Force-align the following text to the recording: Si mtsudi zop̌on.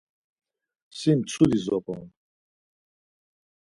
Si 0.97 1.11
mtsudi 1.19 1.57
zop̌on. 1.65 2.03